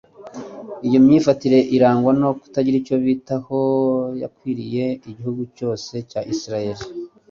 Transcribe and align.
Iyo 0.87 0.97
myifatire 1.05 1.57
irangwa 1.75 2.11
no 2.19 2.29
kutagira 2.39 2.75
icyo 2.81 2.95
bitaho 3.05 3.59
yakwiriye 4.21 4.85
igihugu 5.09 5.41
cyose 5.55 5.93
cya 6.09 6.21
Isiraheli 6.33 6.83